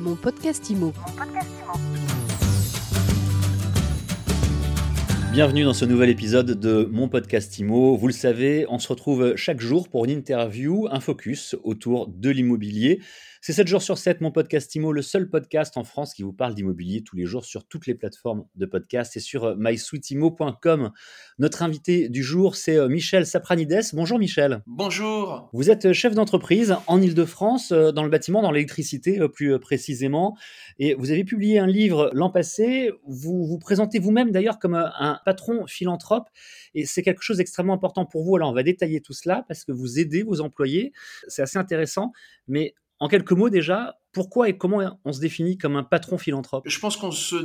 Mon 0.00 0.16
podcast 0.16 0.70
IMO. 0.70 0.94
Bienvenue 5.32 5.62
dans 5.62 5.74
ce 5.74 5.84
nouvel 5.84 6.10
épisode 6.10 6.58
de 6.58 6.88
mon 6.90 7.08
podcast 7.08 7.56
IMO. 7.56 7.96
Vous 7.96 8.08
le 8.08 8.12
savez, 8.12 8.66
on 8.68 8.80
se 8.80 8.88
retrouve 8.88 9.36
chaque 9.36 9.60
jour 9.60 9.88
pour 9.88 10.04
une 10.04 10.10
interview, 10.10 10.88
un 10.90 10.98
focus 10.98 11.54
autour 11.62 12.08
de 12.08 12.30
l'immobilier. 12.30 13.00
C'est 13.42 13.54
7 13.54 13.68
jours 13.68 13.80
sur 13.80 13.96
7, 13.96 14.20
mon 14.20 14.32
podcast 14.32 14.74
IMO, 14.74 14.92
le 14.92 15.00
seul 15.00 15.30
podcast 15.30 15.78
en 15.78 15.84
France 15.84 16.12
qui 16.12 16.22
vous 16.22 16.32
parle 16.34 16.54
d'immobilier 16.54 17.02
tous 17.02 17.16
les 17.16 17.24
jours 17.24 17.46
sur 17.46 17.64
toutes 17.64 17.86
les 17.86 17.94
plateformes 17.94 18.44
de 18.54 18.66
podcast 18.66 19.16
et 19.16 19.20
sur 19.20 19.56
mysweetimo.com. 19.56 20.90
Notre 21.38 21.62
invité 21.62 22.10
du 22.10 22.22
jour, 22.22 22.54
c'est 22.54 22.76
euh, 22.76 22.88
Michel 22.88 23.24
Sapranides. 23.24 23.80
Bonjour 23.94 24.18
Michel. 24.18 24.62
Bonjour. 24.66 25.48
Vous 25.54 25.70
êtes 25.70 25.94
chef 25.94 26.14
d'entreprise 26.14 26.76
en 26.86 27.00
Ile-de-France, 27.00 27.72
euh, 27.72 27.92
dans 27.92 28.02
le 28.02 28.10
bâtiment, 28.10 28.42
dans 28.42 28.50
l'électricité 28.50 29.20
euh, 29.20 29.28
plus 29.28 29.58
précisément. 29.58 30.36
Et 30.78 30.92
vous 30.92 31.10
avez 31.10 31.24
publié 31.24 31.58
un 31.58 31.66
livre 31.66 32.10
l'an 32.12 32.28
passé. 32.28 32.90
Vous 33.06 33.46
vous 33.46 33.58
présentez 33.58 34.00
vous-même 34.00 34.32
d'ailleurs 34.32 34.58
comme 34.58 34.74
un 34.74 35.19
patron 35.24 35.66
philanthrope. 35.66 36.28
Et 36.74 36.86
c'est 36.86 37.02
quelque 37.02 37.22
chose 37.22 37.38
d'extrêmement 37.38 37.74
important 37.74 38.06
pour 38.06 38.24
vous. 38.24 38.36
Alors 38.36 38.50
on 38.50 38.54
va 38.54 38.62
détailler 38.62 39.00
tout 39.00 39.12
cela 39.12 39.44
parce 39.48 39.64
que 39.64 39.72
vous 39.72 39.98
aidez 39.98 40.22
vos 40.22 40.40
employés. 40.40 40.92
C'est 41.28 41.42
assez 41.42 41.58
intéressant. 41.58 42.12
Mais 42.48 42.74
en 43.00 43.08
quelques 43.08 43.32
mots 43.32 43.48
déjà, 43.48 43.98
pourquoi 44.12 44.48
et 44.48 44.58
comment 44.58 44.98
on 45.04 45.12
se 45.12 45.20
définit 45.20 45.56
comme 45.56 45.76
un 45.76 45.82
patron 45.82 46.18
philanthrope? 46.18 46.64
Je 46.66 46.78
pense 46.78 46.96
qu'on 46.96 47.10
se, 47.10 47.36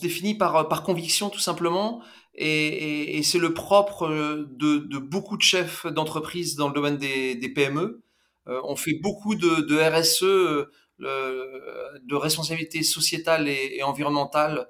définit 0.00 0.36
par, 0.36 0.68
par 0.68 0.82
conviction 0.82 1.30
tout 1.30 1.40
simplement, 1.40 2.02
et, 2.34 3.20
c'est 3.22 3.38
le 3.38 3.54
propre 3.54 4.08
de, 4.08 4.78
de, 4.78 4.98
beaucoup 4.98 5.36
de 5.36 5.42
chefs 5.42 5.86
d'entreprise 5.86 6.56
dans 6.56 6.68
le 6.68 6.74
domaine 6.74 6.98
des, 6.98 7.52
PME. 7.54 8.02
Euh, 8.48 8.60
on 8.64 8.76
fait 8.76 8.98
beaucoup 9.00 9.34
de, 9.34 9.78
RSE, 9.78 10.24
euh, 10.24 10.66
de 11.00 12.14
responsabilité 12.14 12.82
sociétale 12.82 13.48
et, 13.48 13.76
et 13.76 13.82
environnementale 13.82 14.58
euh, 14.58 14.64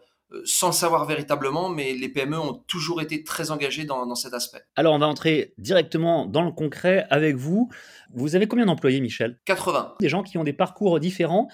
sans 0.45 0.69
le 0.69 0.73
savoir 0.73 1.07
véritablement, 1.07 1.69
mais 1.69 1.95
les 1.95 2.09
PME 2.09 2.39
ont 2.39 2.55
toujours 2.67 3.01
été 3.01 3.25
très 3.25 3.51
engagées 3.51 3.85
dans, 3.85 4.07
dans, 4.07 4.15
cet 4.15 4.35
aspect. 4.35 4.63
Alors, 4.77 4.95
on 4.95 4.99
va 4.99 5.07
entrer 5.07 5.55
directement 5.59 6.27
dans 6.27 6.43
le 6.43 6.53
concret 6.53 7.07
avec 7.11 7.37
vous. 7.37 7.71
Vous 8.15 8.37
avez 8.37 8.47
combien 8.47 8.67
d'employés, 8.67 9.01
Michel? 9.01 9.39
80. 9.45 9.95
Des 10.01 10.09
gens 10.09 10.23
qui 10.23 10.39
ont 10.39 10.45
des 10.45 10.53
parcours 10.53 10.99
différents, 11.01 11.49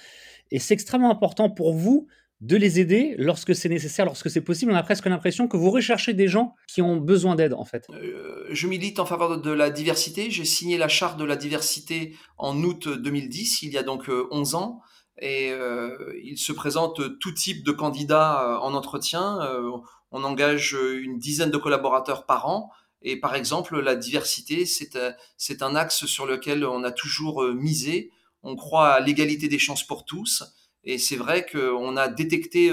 et 0.50 0.58
c'est 0.58 0.74
extrêmement 0.74 1.10
important 1.10 1.50
pour 1.50 1.72
vous 1.72 2.08
de 2.40 2.56
les 2.56 2.78
aider 2.78 3.16
lorsque 3.18 3.54
c'est 3.54 3.68
nécessaire, 3.68 4.04
lorsque 4.04 4.30
c'est 4.30 4.40
possible. 4.40 4.70
On 4.70 4.76
a 4.76 4.82
presque 4.82 5.06
l'impression 5.06 5.48
que 5.48 5.56
vous 5.56 5.70
recherchez 5.70 6.14
des 6.14 6.28
gens 6.28 6.54
qui 6.68 6.82
ont 6.82 6.96
besoin 6.96 7.34
d'aide, 7.34 7.52
en 7.52 7.64
fait. 7.64 7.86
Euh, 7.90 8.46
je 8.50 8.66
milite 8.68 9.00
en 9.00 9.06
faveur 9.06 9.40
de 9.40 9.50
la 9.50 9.70
diversité. 9.70 10.30
J'ai 10.30 10.44
signé 10.44 10.78
la 10.78 10.88
charte 10.88 11.18
de 11.18 11.24
la 11.24 11.36
diversité 11.36 12.14
en 12.36 12.62
août 12.62 12.88
2010, 12.88 13.62
il 13.62 13.72
y 13.72 13.78
a 13.78 13.82
donc 13.82 14.08
11 14.30 14.54
euh, 14.54 14.56
ans 14.56 14.80
et 15.20 15.50
euh, 15.50 16.14
il 16.22 16.38
se 16.38 16.52
présente 16.52 17.18
tout 17.18 17.32
type 17.32 17.64
de 17.64 17.72
candidats 17.72 18.42
euh, 18.42 18.58
en 18.58 18.74
entretien. 18.74 19.40
Euh, 19.42 19.70
on 20.10 20.24
engage 20.24 20.72
une 20.72 21.18
dizaine 21.18 21.50
de 21.50 21.56
collaborateurs 21.56 22.24
par 22.24 22.46
an. 22.46 22.70
Et 23.02 23.18
par 23.18 23.34
exemple, 23.34 23.78
la 23.80 23.94
diversité, 23.94 24.64
c'est 24.66 25.62
un 25.62 25.76
axe 25.76 26.06
sur 26.06 26.26
lequel 26.26 26.64
on 26.64 26.82
a 26.82 26.90
toujours 26.90 27.44
misé. 27.52 28.10
On 28.42 28.56
croit 28.56 28.88
à 28.88 29.00
l'égalité 29.00 29.48
des 29.48 29.58
chances 29.58 29.86
pour 29.86 30.04
tous. 30.04 30.42
Et 30.82 30.98
c'est 30.98 31.16
vrai 31.16 31.46
qu'on 31.46 31.96
a 31.96 32.08
détecté 32.08 32.72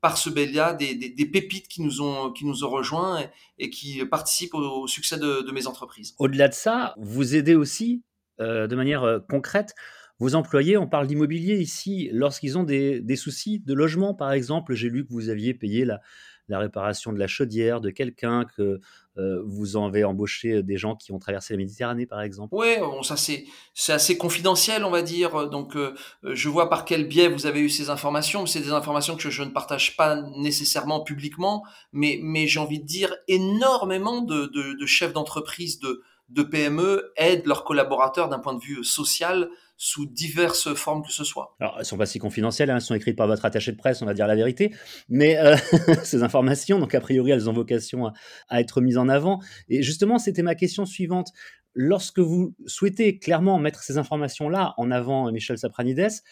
par 0.00 0.16
ce 0.16 0.30
Belia 0.30 0.72
des, 0.72 0.94
des, 0.94 1.26
pépites 1.26 1.68
qui 1.68 1.82
nous 1.82 2.00
ont, 2.00 2.32
qui 2.32 2.46
nous 2.46 2.64
ont 2.64 2.70
rejoints 2.70 3.28
et, 3.58 3.68
qui 3.68 4.02
participent 4.06 4.54
au, 4.54 4.86
succès 4.86 5.18
de, 5.18 5.50
mes 5.50 5.66
entreprises. 5.66 6.14
Au-delà 6.18 6.48
de 6.48 6.54
ça, 6.54 6.94
vous 6.96 7.34
aidez 7.34 7.54
aussi 7.54 8.02
euh, 8.40 8.66
de 8.66 8.76
manière 8.76 9.20
concrète 9.28 9.74
vos 10.18 10.34
employés, 10.34 10.78
on 10.78 10.86
parle 10.86 11.06
d'immobilier 11.06 11.56
ici, 11.56 12.08
lorsqu'ils 12.12 12.56
ont 12.56 12.62
des, 12.62 13.16
soucis 13.16 13.58
de 13.58 13.74
logement, 13.74 14.14
par 14.14 14.32
exemple, 14.32 14.74
j'ai 14.74 14.88
lu 14.88 15.04
que 15.06 15.12
vous 15.12 15.28
aviez 15.28 15.52
payé 15.52 15.84
la, 15.84 16.00
réparation 16.48 17.12
de 17.12 17.18
la 17.18 17.26
chaudière 17.26 17.80
de 17.80 17.90
quelqu'un, 17.90 18.44
que 18.44 18.80
euh, 19.18 19.42
vous 19.44 19.76
en 19.76 19.86
avez 19.86 20.04
embauché 20.04 20.62
des 20.62 20.76
gens 20.76 20.94
qui 20.94 21.12
ont 21.12 21.18
traversé 21.18 21.54
la 21.54 21.58
Méditerranée, 21.58 22.06
par 22.06 22.22
exemple. 22.22 22.54
Oui, 22.54 22.76
ça 23.02 23.16
c'est 23.16 23.44
assez 23.88 24.16
confidentiel, 24.16 24.84
on 24.84 24.90
va 24.90 25.02
dire. 25.02 25.50
Donc, 25.50 25.76
euh, 25.76 25.94
je 26.22 26.48
vois 26.48 26.70
par 26.70 26.84
quel 26.84 27.08
biais 27.08 27.28
vous 27.28 27.46
avez 27.46 27.60
eu 27.60 27.68
ces 27.68 27.90
informations. 27.90 28.46
C'est 28.46 28.60
des 28.60 28.72
informations 28.72 29.16
que 29.16 29.28
je 29.28 29.42
ne 29.42 29.50
partage 29.50 29.96
pas 29.96 30.22
nécessairement 30.38 31.00
publiquement, 31.00 31.62
mais 31.92 32.46
j'ai 32.46 32.60
envie 32.60 32.80
de 32.80 32.86
dire 32.86 33.14
énormément 33.28 34.22
de, 34.22 34.86
chefs 34.86 35.12
d'entreprise 35.12 35.78
de 35.80 36.02
de 36.28 36.42
PME 36.42 37.12
aident 37.16 37.46
leurs 37.46 37.62
collaborateurs 37.62 38.28
d'un 38.28 38.40
point 38.40 38.54
de 38.54 38.60
vue 38.60 38.82
social 38.82 39.48
sous 39.76 40.06
diverses 40.06 40.74
formes 40.74 41.02
que 41.02 41.12
ce 41.12 41.24
soit. 41.24 41.54
Alors, 41.60 41.76
elles 41.78 41.84
sont 41.84 41.98
pas 41.98 42.06
si 42.06 42.18
confidentielles, 42.18 42.70
hein, 42.70 42.76
elles 42.76 42.82
sont 42.82 42.94
écrites 42.94 43.16
par 43.16 43.26
votre 43.26 43.44
attaché 43.44 43.72
de 43.72 43.76
presse, 43.76 44.00
on 44.02 44.06
va 44.06 44.14
dire 44.14 44.26
la 44.26 44.34
vérité, 44.34 44.74
mais 45.08 45.36
euh, 45.38 45.56
ces 46.04 46.22
informations, 46.22 46.78
donc 46.78 46.94
a 46.94 47.00
priori, 47.00 47.30
elles 47.30 47.48
ont 47.50 47.52
vocation 47.52 48.10
à, 48.48 48.60
être 48.60 48.80
mises 48.80 48.98
en 48.98 49.08
avant. 49.08 49.40
Et 49.68 49.82
justement, 49.82 50.18
c'était 50.18 50.42
ma 50.42 50.54
question 50.54 50.86
suivante. 50.86 51.28
Lorsque 51.74 52.20
vous 52.20 52.54
souhaitez 52.66 53.18
clairement 53.18 53.58
mettre 53.58 53.82
ces 53.82 53.98
informations-là 53.98 54.74
en 54.78 54.90
avant, 54.90 55.30
Michel 55.30 55.58
Sapranides, 55.58 56.22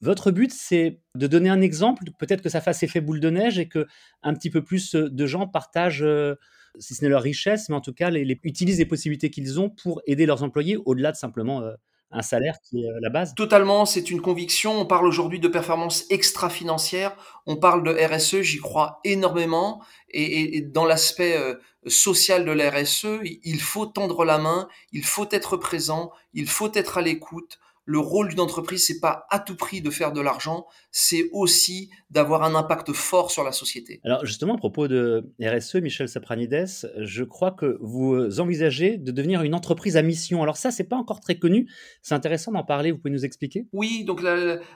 votre 0.00 0.30
but, 0.30 0.52
c'est 0.52 1.00
de 1.16 1.26
donner 1.26 1.48
un 1.48 1.60
exemple, 1.60 2.04
peut-être 2.18 2.42
que 2.42 2.48
ça 2.48 2.60
fasse 2.60 2.82
effet 2.82 3.00
boule 3.00 3.20
de 3.20 3.30
neige 3.30 3.58
et 3.58 3.68
que 3.68 3.86
un 4.22 4.34
petit 4.34 4.50
peu 4.50 4.62
plus 4.62 4.94
de 4.94 5.26
gens 5.26 5.46
partagent, 5.46 6.02
euh, 6.02 6.34
si 6.78 6.94
ce 6.94 7.04
n'est 7.04 7.08
leur 7.08 7.22
richesse, 7.22 7.68
mais 7.68 7.76
en 7.76 7.80
tout 7.80 7.92
cas, 7.92 8.10
utilisent 8.12 8.78
les 8.78 8.86
possibilités 8.86 9.30
qu'ils 9.30 9.60
ont 9.60 9.70
pour 9.70 10.02
aider 10.06 10.26
leurs 10.26 10.42
employés 10.42 10.76
au-delà 10.76 11.12
de 11.12 11.16
simplement 11.16 11.62
euh, 11.62 11.74
un 12.12 12.22
salaire 12.22 12.56
qui 12.62 12.84
est 12.84 12.88
euh, 12.88 12.98
la 13.00 13.10
base. 13.10 13.34
Totalement, 13.34 13.86
c'est 13.86 14.10
une 14.10 14.20
conviction. 14.20 14.80
On 14.80 14.86
parle 14.86 15.06
aujourd'hui 15.06 15.40
de 15.40 15.48
performance 15.48 16.04
extra-financière, 16.10 17.16
on 17.46 17.56
parle 17.56 17.82
de 17.82 17.90
RSE, 17.92 18.42
j'y 18.42 18.58
crois 18.58 19.00
énormément. 19.04 19.82
Et, 20.10 20.60
dans 20.60 20.84
l'aspect 20.84 21.36
euh, 21.36 21.54
social 21.86 22.44
de 22.44 22.52
la 22.52 22.70
RSE, 22.70 23.20
il 23.22 23.60
faut 23.60 23.86
tendre 23.86 24.24
la 24.24 24.38
main, 24.38 24.68
il 24.92 25.04
faut 25.04 25.28
être 25.30 25.56
présent, 25.56 26.12
il 26.34 26.48
faut 26.48 26.70
être 26.74 26.98
à 26.98 27.02
l'écoute 27.02 27.58
le 27.84 27.98
rôle 27.98 28.28
d'une 28.28 28.40
entreprise, 28.40 28.86
c'est 28.86 29.00
pas 29.00 29.26
à 29.30 29.38
tout 29.38 29.56
prix 29.56 29.80
de 29.80 29.90
faire 29.90 30.12
de 30.12 30.20
l'argent, 30.20 30.66
c'est 30.90 31.28
aussi 31.32 31.90
d'avoir 32.10 32.42
un 32.42 32.54
impact 32.54 32.92
fort 32.92 33.30
sur 33.30 33.44
la 33.44 33.52
société. 33.52 34.00
Alors 34.04 34.24
justement, 34.24 34.54
à 34.54 34.58
propos 34.58 34.88
de 34.88 35.32
RSE, 35.40 35.76
Michel 35.76 36.08
Sapranides, 36.08 36.68
je 36.98 37.24
crois 37.24 37.50
que 37.50 37.78
vous 37.80 38.40
envisagez 38.40 38.98
de 38.98 39.10
devenir 39.10 39.42
une 39.42 39.54
entreprise 39.54 39.96
à 39.96 40.02
mission. 40.02 40.42
Alors 40.42 40.56
ça, 40.56 40.70
c'est 40.70 40.84
pas 40.84 40.96
encore 40.96 41.20
très 41.20 41.38
connu. 41.38 41.68
C'est 42.02 42.14
intéressant 42.14 42.52
d'en 42.52 42.64
parler. 42.64 42.92
Vous 42.92 42.98
pouvez 42.98 43.10
nous 43.10 43.24
expliquer? 43.24 43.66
Oui, 43.72 44.04
donc 44.04 44.22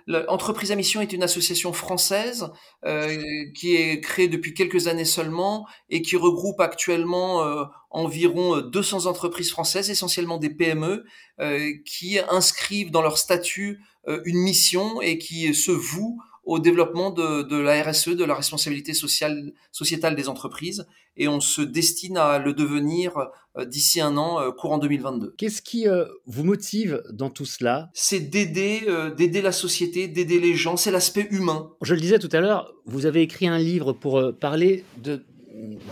l'entreprise 0.07 0.73
à 0.73 0.77
mission 0.77 1.01
est 1.01 1.13
une 1.13 1.23
association 1.23 1.73
française 1.73 2.51
euh, 2.85 3.17
qui 3.55 3.77
est 3.77 4.01
créée 4.01 4.29
depuis 4.29 4.55
quelques 4.55 4.89
années 4.89 5.05
seulement 5.05 5.67
et 5.91 6.03
qui 6.03 6.17
regroupe 6.17 6.61
actuellement 6.61 7.45
euh, 7.45 7.65
environ 7.91 8.61
200 8.61 9.07
entreprises 9.07 9.51
françaises, 9.51 9.91
essentiellement 9.91 10.39
des 10.39 10.51
PME, 10.51 11.05
euh, 11.41 11.73
qui 11.85 12.19
inscrivent 12.31 12.91
dans 12.91 13.03
leur 13.03 13.19
statut 13.19 13.81
euh, 14.09 14.21
une 14.25 14.39
mission 14.39 15.01
et 15.01 15.19
qui 15.19 15.55
se 15.55 15.71
vouent 15.71 16.19
au 16.45 16.61
développement 16.61 17.11
de, 17.11 17.43
de, 17.43 17.57
la 17.57 17.83
RSE, 17.83 18.11
de 18.11 18.25
la 18.25 18.35
responsabilité 18.35 18.95
sociale, 18.95 19.53
sociétale 19.73 20.15
des 20.15 20.29
entreprises, 20.29 20.87
et 21.17 21.27
on 21.27 21.41
se 21.41 21.61
destine 21.61 22.17
à 22.17 22.39
le 22.39 22.53
devenir 22.53 23.17
euh, 23.57 23.65
d'ici 23.65 24.01
un 24.01 24.17
an, 24.17 24.53
courant 24.53 24.79
2022. 24.79 25.35
Qu'est-ce 25.37 25.61
qui 25.61 25.87
vous 26.27 26.45
motive 26.45 27.03
dans 27.13 27.31
tout 27.31 27.47
cela? 27.47 27.91
C'est 27.95 28.21
d'aider, 28.21 28.87
d'aider 29.17 29.43
la 29.43 29.51
société, 29.51 30.07
d'aider 30.07 30.39
les 30.39 30.55
gens. 30.55 30.77
C'est 30.77 30.93
l'aspect 30.93 31.27
humain. 31.31 31.73
Je 31.83 31.95
le 31.95 32.01
disais 32.01 32.21
tout 32.21 32.29
à 32.31 32.41
l'heure, 32.41 32.73
vous 32.85 33.07
avez 33.07 33.23
écrit 33.23 33.49
un 33.49 33.59
livre 33.59 33.93
pour 33.93 34.23
parler 34.39 34.85
de 34.99 35.25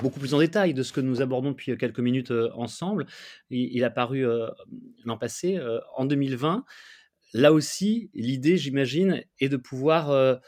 beaucoup 0.03 0.21
plus 0.21 0.35
en 0.35 0.39
détail 0.39 0.75
de 0.75 0.83
ce 0.83 0.93
que 0.93 1.01
nous 1.01 1.23
abordons 1.23 1.51
depuis 1.51 1.77
quelques 1.77 2.01
minutes 2.01 2.31
euh, 2.31 2.51
ensemble. 2.55 3.07
Il, 3.51 3.85
a 3.85 3.91
paru 3.91 4.27
euh, 4.27 4.49
l'an 5.05 5.19
passé, 5.19 5.57
euh, 5.57 5.81
en 5.97 6.05
2020. 6.05 6.65
Là 7.33 7.53
aussi, 7.53 8.11
l'idée, 8.15 8.57
j'imagine, 8.57 9.25
est 9.41 9.49
de 9.49 9.57
pouvoir 9.57 10.39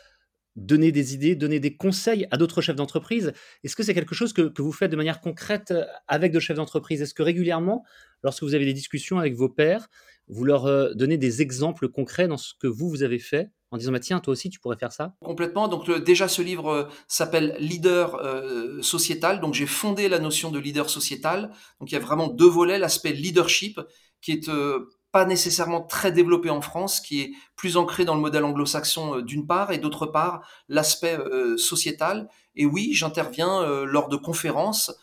donner 0.55 0.93
des 0.93 1.15
idées, 1.15 1.35
donner 1.35 1.59
des 1.59 1.77
conseils 1.77 2.29
à 2.31 2.37
d'autres 2.37 2.61
chefs 2.61 2.77
d'entreprise. 2.77 3.33
Est-ce 3.65 3.75
que 3.75 3.83
c'est 3.83 3.93
quelque 3.93 4.15
chose 4.15 4.33
que, 4.33 4.43
que, 4.43 4.63
vous 4.63 4.71
faites 4.71 4.93
de 4.93 4.97
manière 4.97 5.21
concrète 5.21 5.75
avec 6.07 6.31
de 6.31 6.39
chefs 6.39 6.57
d'entreprise? 6.57 7.03
Est-ce 7.03 7.13
que 7.13 7.25
régulièrement, 7.25 7.85
lorsque 8.23 8.45
vous 8.45 8.55
avez 8.55 8.65
des 8.65 8.73
discussions 8.73 9.19
avec 9.19 9.35
vos 9.35 9.49
pairs, 9.49 9.89
vous 10.29 10.45
leur 10.45 10.95
donnez 10.95 11.19
des 11.19 11.43
exemples 11.43 11.89
concrets 11.89 12.29
dans 12.29 12.37
ce 12.37 12.55
que 12.57 12.69
vous, 12.69 12.89
vous 12.89 13.03
avez 13.03 13.19
fait? 13.19 13.51
En 13.71 13.77
disant 13.77 13.93
bah, 13.93 14.01
tiens 14.01 14.21
toi 14.21 14.33
aussi 14.33 14.51
tu 14.51 14.61
pourrais 14.61 14.77
faire 14.77 14.93
ça 14.93 15.15
Complètement. 15.25 15.69
Donc 15.69 15.91
déjà 15.91 16.29
ce 16.29 16.43
livre 16.43 16.69
euh, 16.69 16.85
s'appelle 17.09 17.57
Leader 17.59 18.17
euh, 18.17 18.81
sociétal. 18.83 19.41
Donc 19.41 19.55
j'ai 19.55 19.67
fondé 19.67 20.09
la 20.09 20.19
notion 20.19 20.51
de 20.51 20.59
leader 20.59 20.89
sociétal. 20.91 21.51
Donc 21.81 21.91
il 21.91 21.95
y 21.95 21.99
a 21.99 22.01
vraiment 22.01 22.29
deux 22.29 22.49
volets 22.49 22.79
l'aspect 22.79 23.13
leadership 23.13 23.81
qui 24.21 24.33
est 24.33 24.49
euh, 24.49 24.91
pas 25.13 25.25
nécessairement 25.25 25.83
très 25.83 26.13
développé 26.13 26.51
en 26.51 26.61
France, 26.61 27.01
qui 27.01 27.21
est 27.21 27.33
plus 27.57 27.77
ancré 27.77 28.05
dans 28.05 28.15
le 28.15 28.21
modèle 28.21 28.45
anglo-saxon 28.45 29.21
d'une 29.21 29.47
part, 29.47 29.73
et 29.73 29.79
d'autre 29.79 30.05
part 30.05 30.47
l'aspect 30.69 31.17
sociétal. 31.57 32.29
Et 32.55 32.67
oui, 32.67 32.91
j'interviens 32.93 33.85
lors 33.87 34.09
de 34.09 34.17
conférences. 34.17 34.95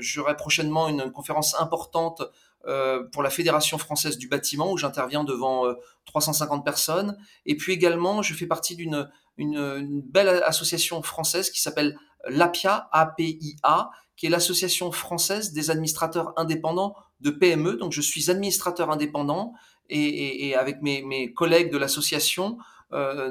J'aurai 0.00 0.36
prochainement 0.36 0.86
une 0.88 1.10
conférence 1.10 1.58
importante 1.58 2.22
euh, 2.66 3.04
pour 3.12 3.22
la 3.22 3.30
Fédération 3.30 3.78
française 3.78 4.18
du 4.18 4.28
bâtiment 4.28 4.72
où 4.72 4.76
j'interviens 4.76 5.24
devant 5.24 5.64
350 6.06 6.64
personnes. 6.64 7.16
Et 7.46 7.56
puis 7.56 7.72
également, 7.72 8.22
je 8.22 8.34
fais 8.34 8.46
partie 8.46 8.76
d'une 8.76 9.08
une, 9.38 10.02
belle 10.02 10.28
association 10.44 11.02
française 11.02 11.50
qui 11.50 11.60
s'appelle 11.60 11.96
l'APIA, 12.28 12.88
A-P-I-A, 12.92 13.90
qui 14.16 14.26
est 14.26 14.30
l'association 14.30 14.92
française 14.92 15.52
des 15.52 15.70
administrateurs 15.70 16.32
indépendants 16.36 16.94
de 17.20 17.30
PME. 17.30 17.74
Donc 17.74 17.92
je 17.92 18.00
suis 18.00 18.30
administrateur 18.30 18.90
indépendant 18.90 19.54
et, 19.88 20.54
avec 20.54 20.80
mes, 20.82 21.32
collègues 21.32 21.70
de 21.70 21.78
l'association, 21.78 22.56
euh, 22.56 22.60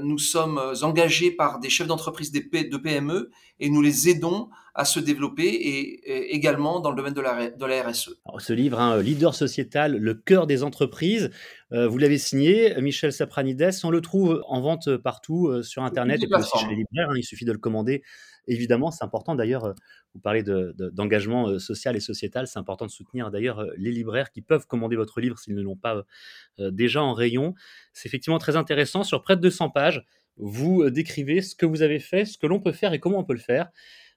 nous 0.01 0.17
sommes 0.17 0.59
engagés 0.81 1.31
par 1.31 1.59
des 1.59 1.69
chefs 1.69 1.87
d'entreprise 1.87 2.31
de 2.31 2.77
PME 2.77 3.31
et 3.59 3.69
nous 3.69 3.81
les 3.81 4.09
aidons 4.09 4.49
à 4.73 4.85
se 4.85 4.99
développer 4.99 5.47
et, 5.47 6.33
également 6.33 6.79
dans 6.79 6.91
le 6.91 6.95
domaine 6.95 7.13
de 7.13 7.21
la, 7.21 7.49
de 7.49 7.65
la 7.65 7.83
RSE. 7.83 8.17
ce 8.39 8.53
livre, 8.53 8.79
hein, 8.79 9.01
Leader 9.01 9.35
sociétal, 9.35 9.97
le 9.97 10.13
cœur 10.13 10.47
des 10.47 10.63
entreprises, 10.63 11.29
euh, 11.73 11.87
vous 11.87 11.97
l'avez 11.97 12.17
signé, 12.17 12.73
Michel 12.81 13.13
Sapranides. 13.13 13.71
On 13.83 13.89
le 13.89 14.01
trouve 14.01 14.43
en 14.47 14.61
vente 14.61 14.97
partout 14.97 15.47
euh, 15.47 15.63
sur 15.63 15.83
Internet 15.83 16.21
et 16.23 16.27
puis 16.27 16.39
aussi 16.39 16.57
chez 16.57 16.67
les 16.67 16.75
libraires. 16.75 17.09
Hein, 17.09 17.17
il 17.17 17.23
suffit 17.23 17.45
de 17.45 17.51
le 17.51 17.57
commander. 17.57 18.03
Évidemment, 18.47 18.91
c'est 18.91 19.03
important 19.03 19.35
d'ailleurs, 19.35 19.73
vous 20.13 20.19
parlez 20.19 20.43
d'engagement 20.43 21.59
social 21.59 21.95
et 21.95 21.99
sociétal, 21.99 22.47
c'est 22.47 22.59
important 22.59 22.85
de 22.85 22.91
soutenir 22.91 23.31
d'ailleurs 23.31 23.65
les 23.77 23.91
libraires 23.91 24.31
qui 24.31 24.41
peuvent 24.41 24.65
commander 24.67 24.95
votre 24.95 25.21
livre 25.21 25.37
s'ils 25.39 25.55
ne 25.55 25.61
l'ont 25.61 25.75
pas 25.77 26.03
déjà 26.57 27.03
en 27.03 27.13
rayon. 27.13 27.53
C'est 27.93 28.07
effectivement 28.09 28.39
très 28.39 28.55
intéressant. 28.55 29.03
Sur 29.03 29.21
près 29.21 29.35
de 29.35 29.41
200 29.41 29.69
pages, 29.69 30.03
vous 30.37 30.89
décrivez 30.89 31.41
ce 31.41 31.55
que 31.55 31.65
vous 31.65 31.81
avez 31.83 31.99
fait, 31.99 32.25
ce 32.25 32.37
que 32.37 32.47
l'on 32.47 32.59
peut 32.59 32.71
faire 32.71 32.93
et 32.93 32.99
comment 32.99 33.19
on 33.19 33.23
peut 33.23 33.33
le 33.33 33.39
faire. 33.39 33.69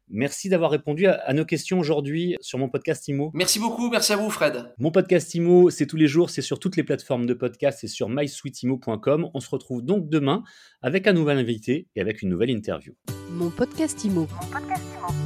Merci 0.09 0.49
d'avoir 0.49 0.71
répondu 0.71 1.07
à, 1.07 1.33
nos 1.33 1.45
questions 1.45 1.79
aujourd'hui 1.79 2.37
sur 2.41 2.59
mon 2.59 2.69
podcast 2.69 3.09
IMO. 3.09 3.31
Merci 3.35 3.59
beaucoup, 3.59 3.91
merci 3.91 4.13
à 4.13 4.17
vous 4.17 4.31
Fred. 4.31 4.73
Mon 4.79 4.91
podcast 4.91 5.35
IMO, 5.35 5.71
c'est 5.71 5.87
tous 5.87 5.97
les 5.97 6.07
jours, 6.07 6.31
c'est 6.31 6.43
sur 6.43 6.59
toutes 6.59 6.77
les 6.77 6.85
plateformes 6.85 7.27
de 7.27 7.35
podcast 7.35 7.85
et 7.85 7.89
sur 7.89 8.09
mysweetimo.com. 8.09 9.31
On 9.33 9.41
se 9.41 9.51
retrouve 9.51 9.83
donc 9.83 10.09
demain 10.09 10.45
avec 10.83 11.07
un 11.07 11.13
nouvel 11.13 11.39
invité 11.39 11.89
et 11.97 12.01
avec 12.01 12.23
une 12.23 12.29
nouvelle 12.29 12.51
interview. 12.51 12.95
Mon 13.31 13.51
podcast 13.51 14.05
IMO. 14.05 14.29
Mon 14.31 14.51
podcast 14.51 14.85
IMO. 14.99 15.24